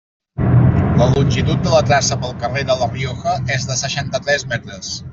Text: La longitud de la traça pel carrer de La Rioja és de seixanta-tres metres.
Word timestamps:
La 1.01 1.09
longitud 1.11 1.61
de 1.67 1.75
la 1.75 1.83
traça 1.91 2.19
pel 2.25 2.35
carrer 2.47 2.65
de 2.71 2.81
La 2.83 2.91
Rioja 2.97 3.39
és 3.59 3.71
de 3.73 3.81
seixanta-tres 3.87 4.53
metres. 4.57 4.95